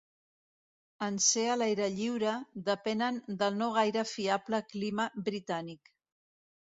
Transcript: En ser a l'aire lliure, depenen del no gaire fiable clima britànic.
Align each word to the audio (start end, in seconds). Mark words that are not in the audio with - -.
En 1.07 1.19
ser 1.25 1.43
a 1.55 1.57
l'aire 1.61 1.89
lliure, 1.99 2.33
depenen 2.71 3.21
del 3.43 3.59
no 3.61 3.69
gaire 3.79 4.07
fiable 4.15 4.65
clima 4.73 5.07
britànic. 5.29 5.93